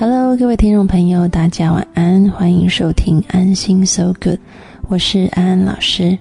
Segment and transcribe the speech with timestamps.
[0.00, 4.38] Hello，各位听众朋友，大家晚安，欢迎收听安心 So Good，
[4.86, 6.16] 我是安安老师。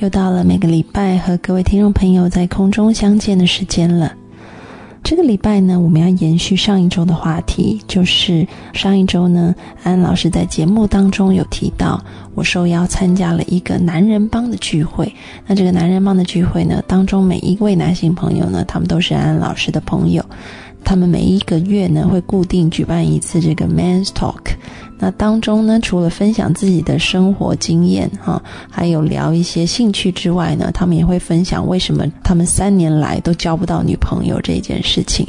[0.00, 4.12] 又到了每个礼拜和各位听众朋友在空中相见的时间了。
[5.02, 11.98] 这个礼拜呢，我们要延续上一周的话题，就是上一周呢，安安老师在节目当中有提到，
[12.34, 15.10] 我受邀参加了一个男人帮的聚会。
[15.46, 20.22] 那这个男人帮的聚会呢，当中每一位男性朋友呢，他们都是安安老师的朋友。
[20.84, 24.56] 他们每一个月呢，会固定举办一次这个 Men's Talk。
[24.98, 28.40] 那当中呢，除了分享自己的生活经验哈，
[28.70, 35.26] 还有聊一些兴趣之外呢，他们也会分享为什么他们三年来都交不到女朋友这件事情。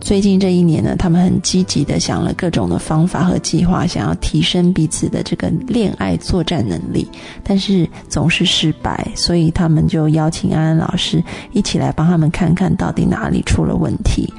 [0.00, 7.08] 最近这一年呢，他们很积极的想了各种的方法和计划，想要提升彼此的这个恋爱作战能力，
[7.42, 11.20] 但是总是失败，所以他们就邀请安安老师
[11.52, 14.32] 一起来帮他们看看到底哪里出了问题。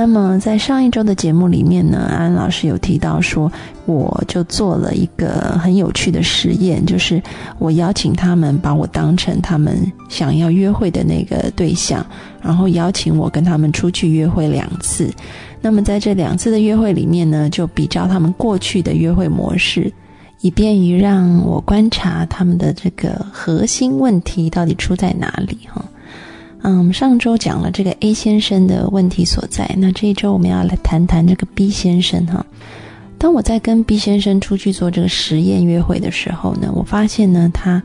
[0.00, 3.52] 那么在上一周的节目里面呢，安安老师有提到说，
[3.84, 7.22] 我就做了一个很有趣的实验，就是
[7.58, 9.76] 我邀请他们把我当成他们
[10.08, 12.04] 想要约会的那个对象，
[12.40, 15.12] 然后邀请我跟他们出去约会两次。
[15.60, 19.92] 那么在这两次的约会里面呢，就比较他们过去的约会模式，
[20.40, 25.84] 以便于让我观察他们的这个核心问题到底出在哪里哈。
[26.62, 32.44] 嗯，上周讲了这个 A 先生的问题所在，那这一周我们要来谈谈这个 B 先生哈。
[33.16, 37.82] 当我在跟 B 先生出去做这个实验约会的时候呢，我发现呢，他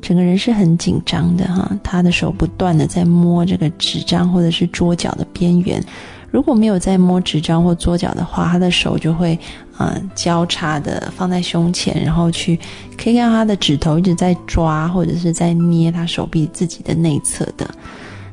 [0.00, 5.82] 整个人是很紧张的哈，他的手不断的在摸这个纸张或者是桌角的边缘，
[6.30, 9.38] 如果没有在摸纸张或桌角的话，他的手就会
[9.76, 12.58] 啊交叉的放在胸前，然后去
[12.96, 17.68] 可以看到他的指头一直在抓或者是在捏他手臂自己的内侧的。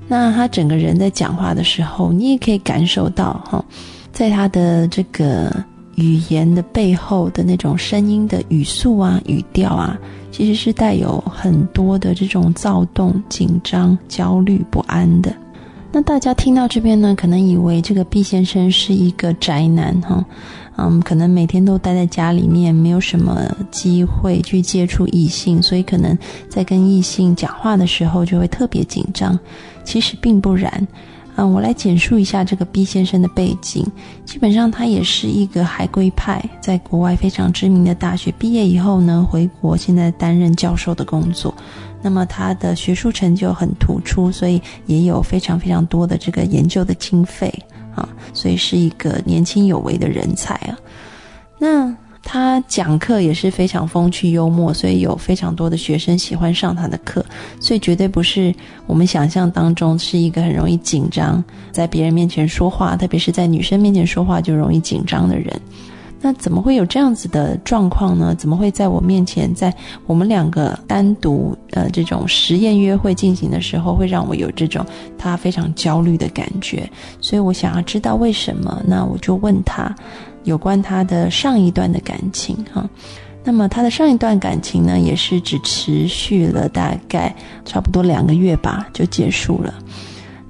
[0.08, 3.64] 那他整个人在讲话的时候，你也可以感受到哈，
[4.12, 5.52] 在他的这个
[5.96, 9.98] 语言的背后的那种声音的语速啊、语调啊，
[10.32, 15.34] 其实是带有很多的这种躁动、紧张、焦虑、不安的。
[15.92, 20.24] 那大家听到这边呢，可能以为这个毕先生是一个宅男哈。
[20.78, 23.42] 嗯，可能每天都待在家里面，没有什么
[23.72, 26.18] 机会去接触异性，所以可能
[26.50, 29.40] 在跟异性讲话的时候就会特别紧张。
[29.84, 30.88] 其实并不然，
[31.38, 33.86] 嗯，我来简述一下这个 B 先生的背景。
[34.26, 41.54] 基本上他也是一个海归派，在国外非常知名的大学毕业以后呢，回国现在担任教授的工作。
[42.02, 47.52] 那么他的学术成就很突出，所以也有非常非常多的这个研究的经费。
[47.96, 50.78] 啊，所以是一个年轻有为的人才啊。
[51.58, 57.24] 那他讲课也是非常风趣幽默，所以有非常多的学生喜欢上他的课。
[57.60, 58.54] 所以绝对不是
[58.88, 65.62] 我们想象当中是一个很容易紧张，在别人面前说话，特别是在女生面前说话就容易紧张的人。
[66.26, 68.34] 那怎么会有这样子的状况呢？
[68.34, 69.72] 怎么会在我面前，在
[70.08, 74.84] 我们两个单独呃这种实验约会进行的时候，会让我有这种
[75.20, 76.90] 他非常焦虑的感觉？
[77.22, 79.96] 所以我想要知道为什么，那我就问他
[80.46, 82.90] 有关他的上一段的感情哈。
[83.44, 87.32] 那么他的上一段感情呢，也是只持续了大概
[87.66, 89.72] 差不多两个月吧，就结束了。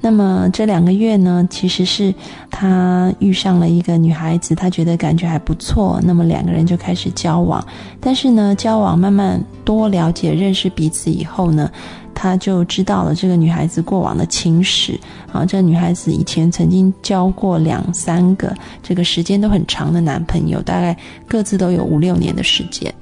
[0.06, 2.14] 那么这两个月呢，其实是
[2.52, 7.66] 他遇上了一个女孩子，他觉得感觉还不错，那么两个人就开始交往。
[8.00, 11.72] 但是呢，交往慢慢多了解、认识彼此以后呢，
[12.14, 14.94] 他就知道了这个女孩子过往的情史
[15.32, 15.44] 啊。
[15.44, 20.96] 这个女孩子以前曾经交过两三个，这个时间都很长的男朋友，大概
[21.28, 22.94] 各自都有五六年的时间。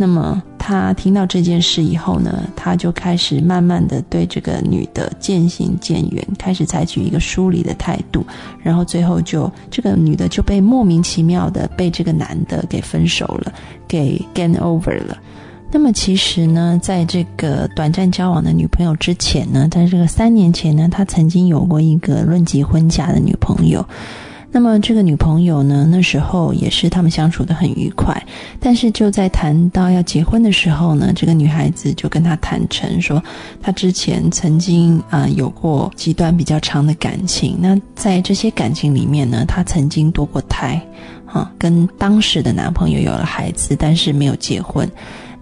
[0.00, 8.24] 那么他听到这件事以后呢，他就开始慢慢的对这个女的渐行渐远，开始采取一个疏离的态度，
[8.62, 13.52] 然后最后就这个女的就被莫名其妙的被这个男的给分手了，
[13.88, 15.18] 给 gain over 了。
[15.70, 23.84] 那么其实呢，在这个短暂交往的女朋友之前呢，在这个三年前呢，他曾经有过一个论及婚嫁的女朋友。
[24.50, 28.20] 那么这个女朋友呢，那时候也是他们相处的很愉快，
[28.58, 33.22] 但是就在谈到要结婚的时候呢，这个女孩子就跟他坦诚说，
[33.62, 40.80] 她之前曾经啊有过几段比较长的感情，那在这些感情里面呢，她曾经堕过胎，
[41.26, 44.90] 啊，跟当时的男朋友有了孩子，但是没有结婚，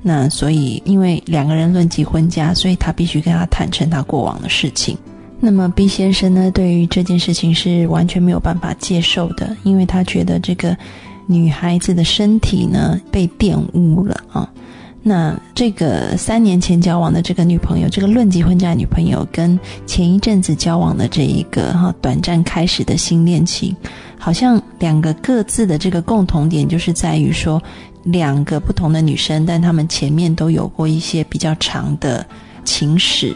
[0.02, 4.98] 那所以因为两个人论及婚嫁，所以她必须跟他坦诚她过往的事情。
[5.38, 10.76] 那么 B 先生呢，对于这件事情是完全没有办法接受的，因为他觉得这个
[11.26, 14.50] 女孩子的身体呢被玷污了啊。
[15.02, 19.56] 那这个三年前交往的这个女朋友，这个论及婚嫁女朋友，跟
[19.86, 23.76] 前一阵子交往的这一个哈短暂开始的新恋情，
[24.18, 27.62] 好像两个各自的这个共同点，就是在于说
[28.02, 32.26] 两个不同的女生，但她们前面都有过一些比较长的
[32.64, 33.32] 情史，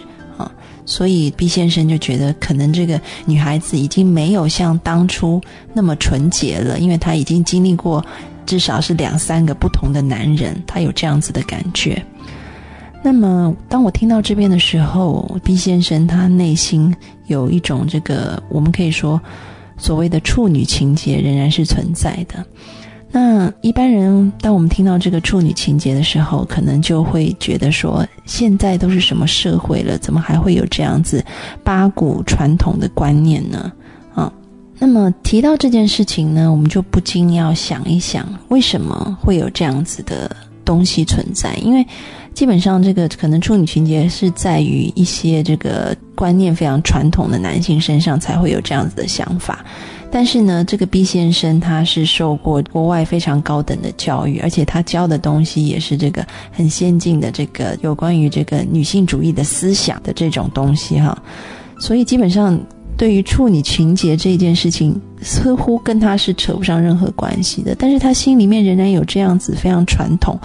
[0.91, 5.41] 所以毕先生就觉得，可能这个女孩子已经没有像当初
[5.73, 8.05] 那么纯洁了，因为她已经经历过
[8.45, 12.05] 至少是两三个不同的男人，她有这样子的感觉。
[13.05, 16.93] 那么，当我听到这边的时候，B 先生他内心
[17.29, 19.21] 有一种这个，我们可以说
[19.79, 22.45] 所谓的处女情节仍然是存在的。
[23.13, 31.25] 那一般人，当我们听到这个处女情节的时候，可能就会觉得说，现在都是什么社会了，怎么还会有这样子
[31.65, 33.73] 八股传统的观念呢？
[34.15, 34.33] 啊，
[34.79, 40.31] 那么提到这件事情呢，我们就不禁要想一想，为什么会有这样子的
[40.71, 41.53] 东西存在？
[41.57, 41.85] 因为
[42.33, 49.65] 基本上，这个可能处女情节是在于一些这个观念非常传统的男性身上才会有这样子的想法。
[50.13, 61.21] 但是呢，这个 B 先生他是受过国外非常高等的教育，而且他教的东西也是这个很先进的这个有关于这个女性主义的思想的这种东西哈。
[61.81, 62.57] 所以基本上，
[63.01, 67.75] 对于处女情节这件事情，似乎跟他是扯不上任何关系的。
[67.75, 70.39] 但是他心里面仍然有这样子非常传统。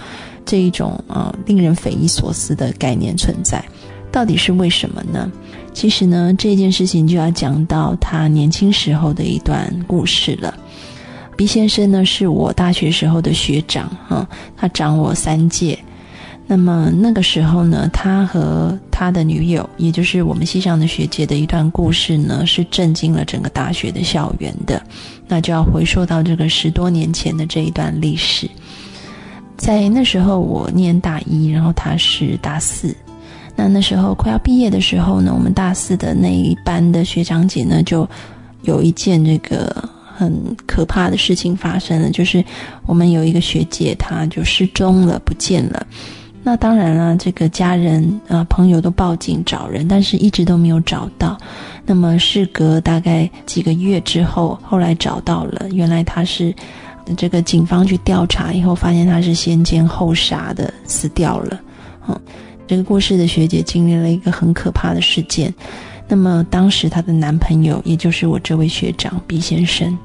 [0.46, 3.62] 这一种啊，令人匪夷所思的概念存在，
[4.10, 5.30] 到底是为什么呢？
[5.74, 10.54] 其实呢，这件事情就要讲到他年轻时候的一段故事了。
[11.36, 14.26] 毕先生呢，是我大学时候的学长，哈，
[14.56, 15.78] 他长我三届。
[16.48, 24.80] 那么那个时候呢，他和他的女友，也就是我们西上的学姐的一段故事呢，是震惊了整个大学的校园的。
[25.26, 28.48] 那就要回溯到这个十多年前的这一段历史。
[29.56, 32.94] 在那时候，我念大一，然后他是大四。
[33.56, 38.08] 那那时候快要毕业的时候呢，我们大四的那一班的学长姐呢，就
[38.62, 39.82] 有一件这个
[40.14, 40.32] 很
[40.64, 42.44] 可怕的事情发生了，就是
[42.84, 45.84] 我们有一个学姐，她就失踪了，不见了。
[46.46, 51.36] 那当然了，这个家人啊朋友都报警找人，但是一直都没有找到。
[51.84, 56.54] 那么事隔大概几个月之后，后来找到了，原来她是。
[57.16, 61.60] 这个警方去调查以后，发现他是先奸后杀的，死掉了。
[62.08, 62.20] 嗯，
[62.66, 65.54] 这个过世的学姐经历了一个很可怕的事件。
[66.08, 69.96] 那么当时她的男朋友，也就是我这位学长 B 先生。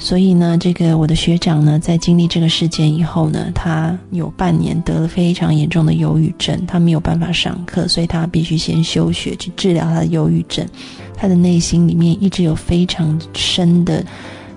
[0.00, 10.66] 所以呢，这个我的学长呢，在经历这个事件以后呢，他有半年得了非常严重的忧郁症，他没有办法上课，所以他必须先休学去治疗他的忧郁症。
[11.14, 14.04] 他的内心里面一直有非常深的。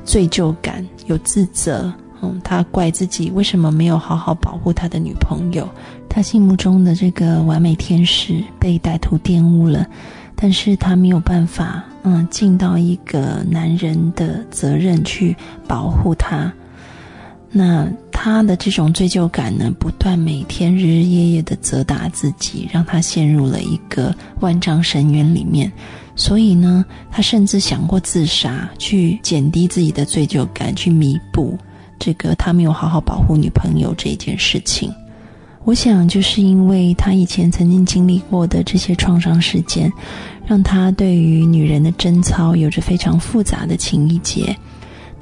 [0.06, 1.90] 罪疚感，有自责，
[2.22, 5.66] 嗯，他怪自己为什么没有好好保护他的女朋友，
[6.10, 9.88] 他心目中的这个完美天使被歹徒玷污了，
[10.36, 15.36] 但是他没有办法，嗯，尽到一个男人的责任去
[15.68, 16.54] 保护她。
[17.56, 25.72] 那他的这种罪疚感呢，不断每天日日夜夜的责打自己，让他陷入了一个万丈深渊里面。
[26.16, 31.56] 所以呢，他甚至想过自杀，去减低自己的罪疚感，去弥补
[32.00, 34.92] 这个他没有好好保护女朋友这件事情。
[35.66, 39.92] 我想，就是因为他以前曾经经历过的这些创伤事件，
[40.46, 44.56] 让他对于女人的贞操有着非常复杂的情意结。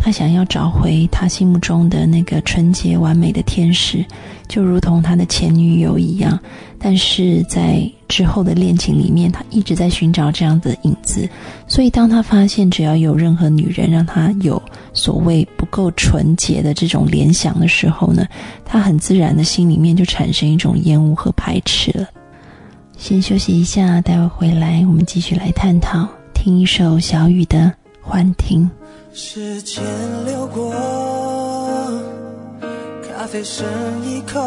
[0.04, 4.04] 他想要找回他心目中的那个纯洁完美的天使，
[4.48, 6.40] 就如同他的前女友一样。
[6.80, 11.30] 但是在之后的恋情里面，他一直在寻找这样的影子。
[11.68, 14.60] 所以，当他发现只要有任何女人让他有
[14.92, 18.26] 所谓不够纯洁的这种联想的时候呢，
[18.66, 22.08] 他很自然的心里面就产生一种厌恶和排斥了。
[22.98, 26.08] 先休息一下，待会回来我们继续来探讨。
[26.34, 27.60] 听一首小雨的
[28.02, 28.64] 《幻听》。
[29.14, 29.84] 时间
[30.26, 30.74] 流过，
[33.04, 33.68] 咖啡剩
[34.04, 34.40] 一口，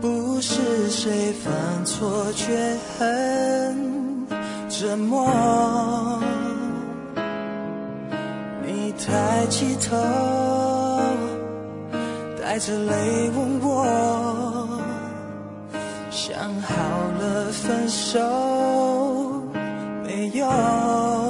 [0.00, 4.26] 不是谁犯错，却很
[4.68, 5.28] 折磨。
[8.64, 9.96] 你抬起头，
[12.40, 14.68] 带着泪问我，
[16.10, 16.74] 想好
[17.20, 18.20] 了分手
[20.04, 21.27] 没有？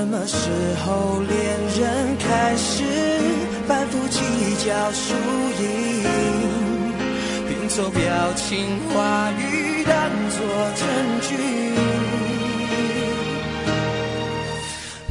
[0.00, 0.48] 什么时
[0.82, 1.38] 候恋
[1.78, 2.82] 人开始
[3.68, 4.18] 反复计
[4.64, 5.12] 较输
[5.62, 6.02] 赢，
[7.46, 8.00] 拼凑表
[8.34, 9.92] 情话语当
[10.30, 10.40] 作
[10.74, 10.88] 证
[11.20, 11.36] 据？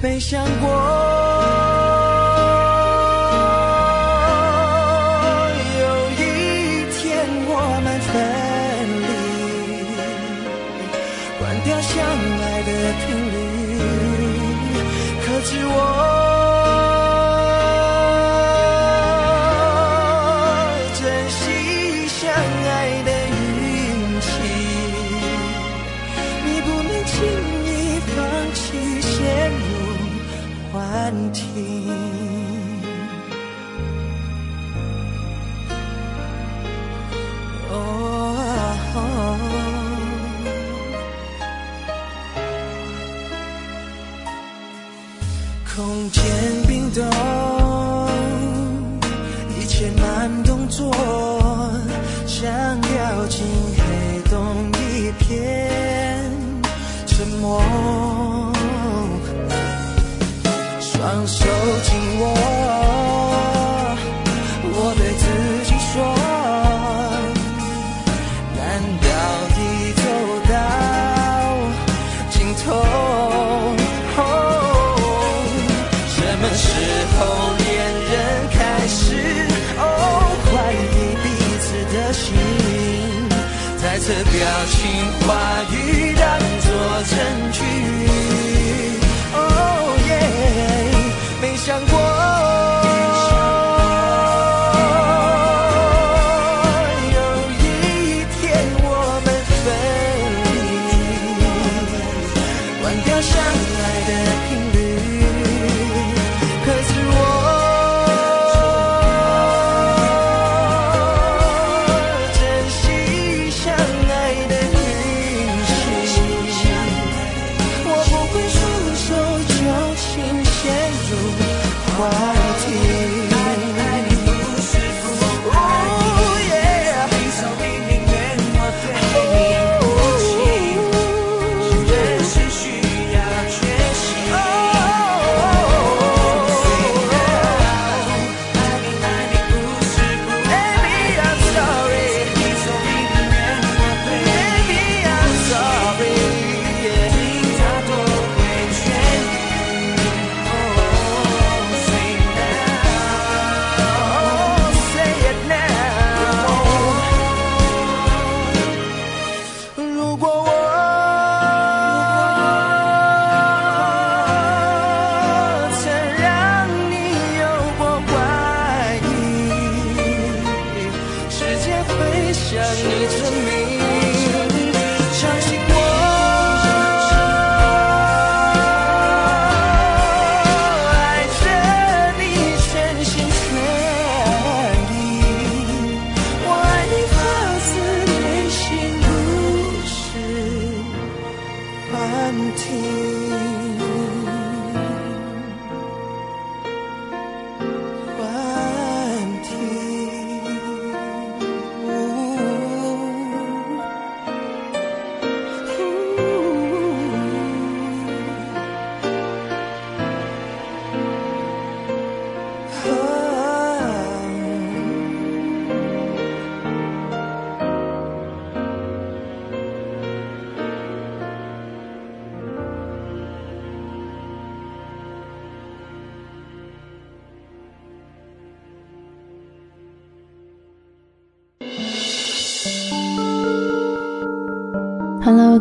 [0.01, 0.67] 没想过
[46.11, 46.23] 前
[46.67, 47.05] 冰冻，
[49.59, 50.91] 一切慢动作，
[52.25, 53.45] 像掉进
[53.77, 56.31] 黑洞一片
[57.05, 57.61] 沉默。
[60.79, 61.45] 双手
[61.83, 62.33] 紧握，
[84.09, 85.78] 的表情话语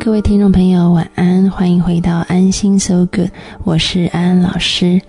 [0.09, 3.29] 各位听众朋友，晚安，欢迎回到安心 So Good，
[3.63, 5.03] 我是安安老师。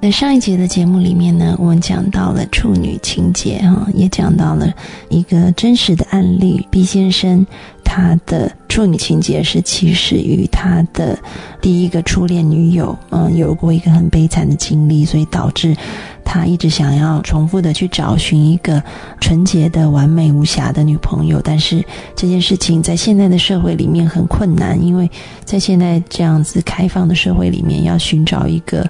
[0.00, 4.74] 在上一节的节目里面呢，我们讲到了处女情节哈，也讲到了
[5.10, 6.66] 一个真实的案例。
[6.72, 7.46] 毕先生
[7.84, 11.18] 他的处女情节是起始于他的
[11.60, 15.76] 第一个初恋女友，嗯，有过一个很悲惨的经历，所以导致
[16.24, 18.82] 他一直想要重复的去找寻一个
[19.20, 21.38] 纯洁的、完美无瑕的女朋友。
[21.44, 21.84] 但是
[22.16, 25.10] 这件事情在现在的社会里面很困难，因为
[25.44, 28.88] 在现在这样子开放的社会里面，要寻找一个。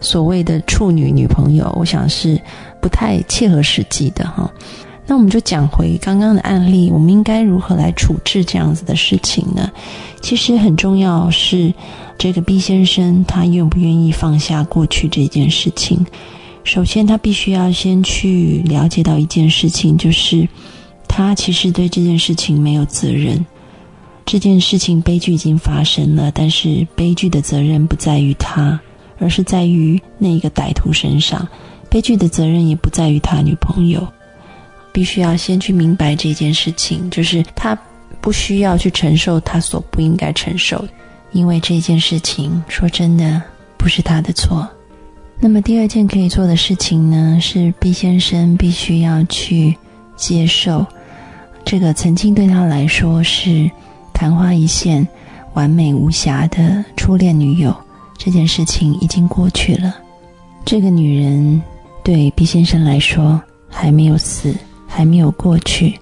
[0.00, 2.40] 所谓的处女女朋友，我想是
[2.80, 4.50] 不太切合实际的哈。
[5.08, 9.68] 那我们就讲回刚刚的案例，我们应该如何来处置这样子的事情呢？
[10.20, 11.72] 其实很重要是
[12.18, 16.06] 这个 B 先生他愿不愿意放下过去这件事情。
[16.62, 20.46] 首先，他必须要先去了解到一件事情，就是
[21.08, 23.44] 他其实对这件事情没有责任。
[24.26, 28.78] 这件事情悲剧已经发生了，但是悲剧的责任不在于他。
[29.20, 31.44] 而是在于那个歹徒身上，
[31.90, 34.06] 悲剧的责任也不在于他女朋友。
[34.92, 37.78] 必须要先去明白这件事情，就是他
[38.20, 40.84] 不需要去承受他所不应该承受，
[41.32, 43.40] 因为这件事情说真的
[43.76, 44.68] 不是他的错。
[45.40, 49.76] 那么第二件可以做的事情呢，是 B 先生必须要去
[50.16, 50.84] 接受
[51.64, 53.70] 这个曾经对他来说是
[54.12, 55.06] 昙花一现、
[55.54, 57.74] 完美无瑕的初恋女友。
[58.16, 59.94] 这件事情已经过去了，
[60.64, 61.62] 这个女人
[62.02, 64.52] 对毕先生来说还没有死，
[64.98, 65.96] 还没有过去，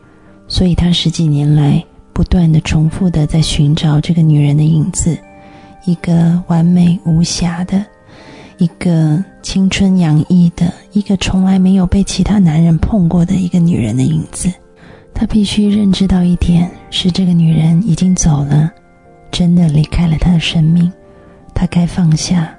[0.48, 1.84] 所以他十几年来
[2.14, 5.18] 不断的重复的在寻找这个女人的影子，
[5.84, 7.84] 一个完美无瑕的，
[8.56, 14.50] 一个青春洋溢的，一个从来没有被其他男人碰过的一个女人的影子。
[15.12, 18.72] 他必须认知到一点，是这个女人已经走了，
[19.30, 20.90] 真的离开了他的生命。
[21.52, 22.50] 他该放下，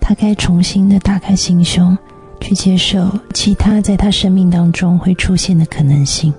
[0.00, 1.94] 他该重新的打开心胸，
[2.42, 6.34] 去接受其他在他生命当中会出现的可能性。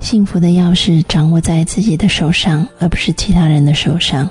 [0.00, 4.28] 幸福的钥匙掌握在自己的手上，而不是其他人的手上。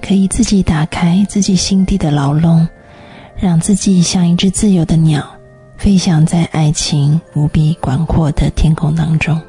[0.00, 2.66] 可以自己打开自己心底的牢笼，
[3.36, 5.24] 让自己像一只自由的鸟，
[5.76, 9.40] 飞翔在爱情无比广阔的天空当中。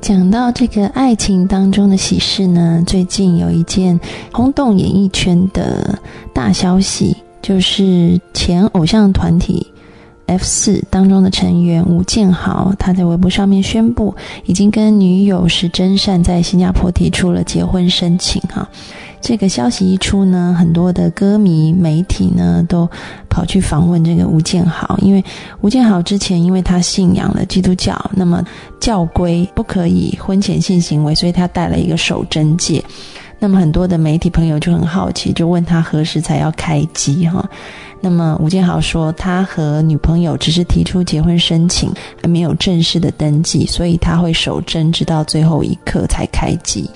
[0.00, 4.00] 讲到这个爱情当中的喜事呢，最近有一件
[4.32, 5.98] 轰动演艺圈的
[6.32, 9.66] 大消息，就是前偶像团体
[10.26, 14.14] F 四当中的成员吴建豪，他在微博上面宣布，
[14.44, 18.68] 已经跟女友石真善在新加坡提出了结婚申请哈。
[19.20, 22.88] 这个消息一出呢，很多的歌迷、媒体呢都
[23.28, 25.24] 跑去访问这个吴建豪，因为
[25.62, 28.44] 吴建豪之前因为他信仰了基督教，那么
[28.78, 32.82] 教规不可以婚前性行为，所以他戴了一个手贞戒。
[33.46, 37.48] 那么很多的媒体朋友就很好奇，就问他何时才要开机哈？
[38.00, 46.90] 那么吴建豪说，他和女朋友只是提出结婚申请，还没有正式的登记，所以他会守贞直到最后一刻才开机。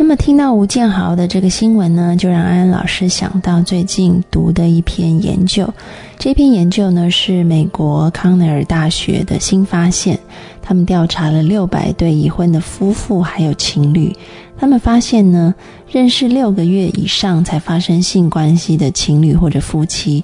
[0.00, 5.68] 那么听到吴建豪的这个新闻呢，就让安安老师想到最近读的一篇研究。
[6.16, 10.16] 这篇研究呢是美国康奈尔大学的新发现，
[10.62, 14.14] 他们调查了六百对已婚的夫妇还有情侣，
[14.56, 15.52] 他们发现呢，
[15.90, 20.22] 认识六个月以上才发生性关系的情侣或者夫妻，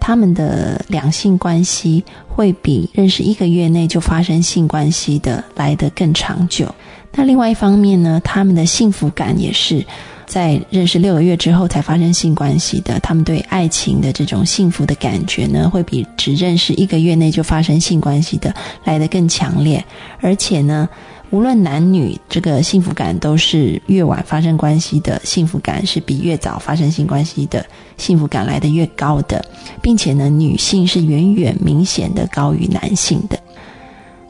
[0.00, 6.72] 他们的两性关系会比认识一个月内就发生性关系的来得更长久。
[7.16, 9.84] 那另外一方面呢，他们的幸福感也是
[10.26, 13.00] 在认识六个月之后才发生性关系的。
[13.00, 19.82] 他们对爱情的这种幸福的感觉呢，会比只认识一个月内就发生性关系的来得更强烈。
[20.20, 20.86] 而且呢，
[21.30, 27.64] 无论男女，这个幸福感都是越晚发生关系的幸福感是比越早发生性关系的
[27.96, 29.42] 幸福感来得越高的，
[29.80, 33.40] 并且呢，女性是远远明显的高于男性的。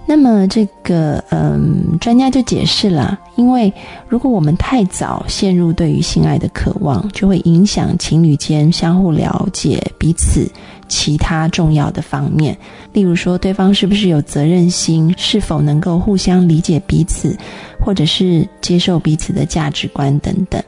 [0.08, 3.72] 那么，这个嗯，专家就解释了，因为
[4.08, 10.48] 如果我们太早陷入对于性爱的渴望，就会影响情侣间相互了解彼此
[10.86, 12.56] 其他重要的方面，
[12.92, 17.36] 例如说对方是不是有责任心，是否能够互相理解彼此，
[17.80, 20.62] 或者是接受彼此的价值观等等。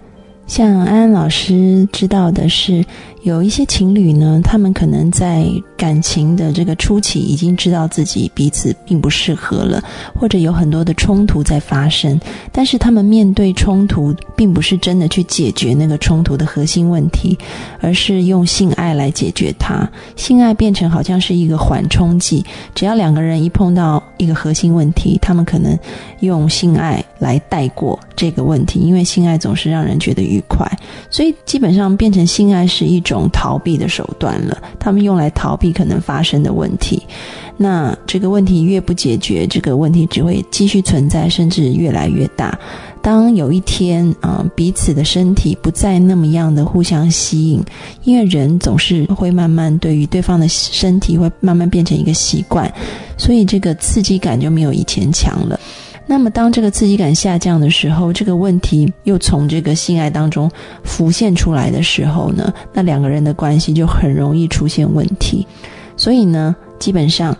[0.48, 2.84] 像安安老师知道的是，
[3.22, 9.82] 有一些情侣呢，他们可能在感情的这个初期已经知道自己彼此并不适合了，
[10.14, 12.18] 或者有很多的冲突在发生，
[12.50, 17.36] 但是他们面对冲突，并不是真的去解决那个冲突的核心问题，
[17.80, 19.88] 而是用性爱来解决它。
[20.16, 25.78] 性爱变成好像是一个缓冲剂，只要两个人一碰到一个核心问题，他们可能
[26.20, 30.42] 用性爱来带过这个问题，因为性爱总是让人觉得愉。
[30.48, 30.66] 快，
[31.10, 34.56] 所以基本上变成性爱是一种逃避的手段了。
[34.78, 37.02] 他们用来逃避可能发生的问题。
[37.56, 42.56] 那这个问题越不解决，这个问题只会继续存在，甚至越来越大。
[43.02, 47.62] 当有一天啊，彼此的身体不再那么样的互相吸引，
[48.04, 52.72] 因为人总是会慢慢对于对方的身体会慢慢变成一个习惯，
[53.16, 55.58] 所以这个刺激感就没有以前强了。
[56.10, 60.50] 那么，当这个刺激感下降的时候，这个问题又从这个性爱当中
[60.82, 65.46] 浮现出来的时候呢，那两个人的关系就很容易出现问题。
[65.98, 67.36] 所以呢，基本上，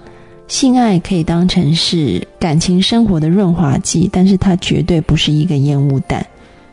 [0.49, 6.25] 性爱可以当成是感情生活的润滑剂，但是它绝对不是一个烟雾弹。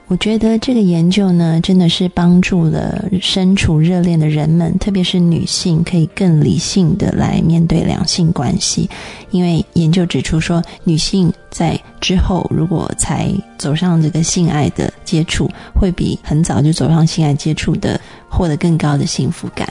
[0.08, 8.88] 我觉得这个研究呢，真的是帮助了身处热恋的人们，特别是女性，可以更理性的来面对两性关系。
[9.32, 19.68] 因为研究指出说，女性在之后如果才走上这个性爱的接触，会比很早就走上性爱接触的获得更高的幸福感。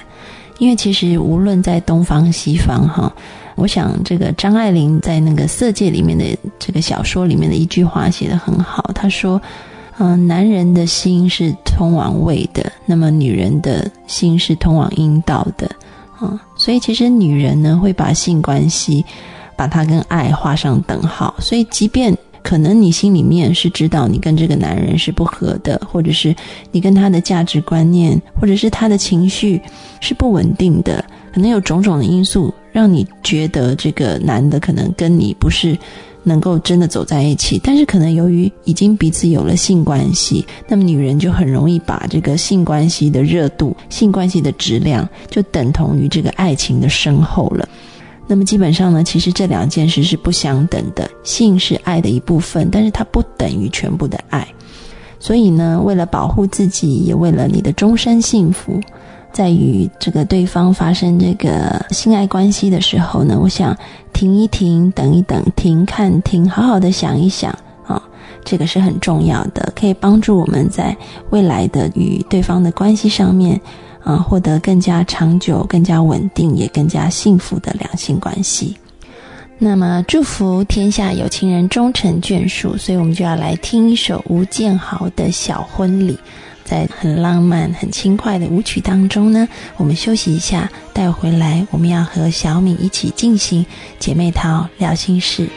[0.59, 3.13] 因为其实无论在东方西方，哈，
[3.55, 6.25] 我想这个张爱玲在那个《色戒》里面的
[6.59, 9.41] 这个小说里面的一句话写得很好，她说。
[9.99, 15.71] 嗯，男人的心是通往胃的，那么女人的心是通往阴道的，
[16.19, 19.05] 啊，所以其实女人呢会把性关系，
[19.55, 21.33] 把它跟爱画上等号。
[21.39, 26.35] 所以，即便可能你心里面是知道你跟这个男人是不合的，或者是
[26.73, 29.61] 你跟他的价值观念，或者是他的情绪
[30.01, 35.79] 是不稳定的，可能有种种的因素让你觉得这个男的可能跟你不是
[36.25, 47.69] 能够真的走在一起，但是可能由于已经彼此有了性关系，那么女人就很容易把这个性关系的热度、性关系的质量就等同于这个爱情的深厚了。
[48.27, 51.09] 那么基本上呢，其实这两件事是不相等的。
[51.23, 54.49] 性是爱的一部分，但是它不等于全部的爱。
[55.21, 58.81] 所以呢，为了保护自己，也为了你的终身幸福，
[59.35, 63.77] 在与这个对方发生这个性爱关系的时候呢，我想
[64.15, 67.51] 停一停，等一等，停看停，好好的想一想
[67.87, 68.01] 啊，
[68.45, 70.97] 这个是很重要的，可以帮助我们在
[71.31, 73.61] 未来的与对方的关系上面。
[74.05, 78.77] 啊，获得更加长久、更加稳定，也更加幸福的两性关系。
[79.57, 82.77] 那么，祝福天下有情人终成眷属。
[82.77, 86.19] 所以，我们就要来听一首吴建豪的小婚礼。
[86.65, 89.47] 在很浪漫、很轻快的舞曲当中呢，
[89.77, 93.65] 我们休息一下，待回来我们要和小敏一起进行
[93.99, 95.49] 姐妹淘聊心事。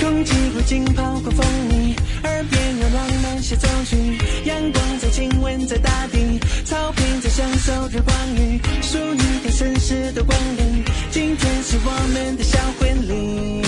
[0.00, 10.82] 更浸泡浸泡过风雨，耳边有浪漫协奏曲阳光在亲吻在大地，草坪在享受着光雨，属于更绅士的光临。
[11.10, 13.62] 今天是我们的小婚礼，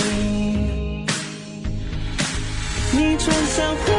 [2.91, 3.96] 你穿上婚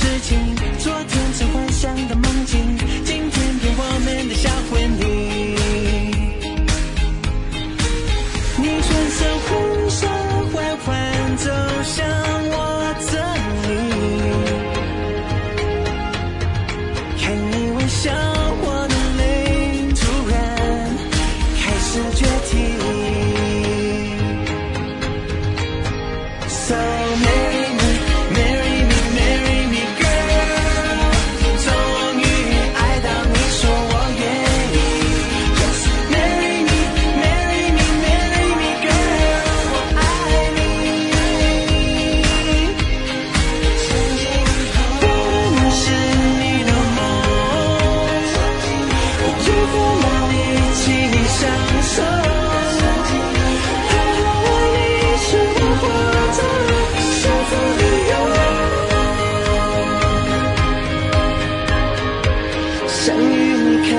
[0.00, 0.67] 事情。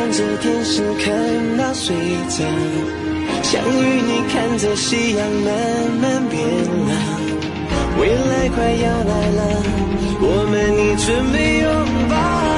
[0.10, 1.96] 看着电视，看那水
[2.30, 2.44] 着，
[3.44, 5.54] 想与你看着夕阳慢
[6.02, 6.42] 慢变
[6.88, 9.64] 老，未来快要来了，
[10.20, 11.70] 我们已准备拥
[12.10, 12.49] 抱。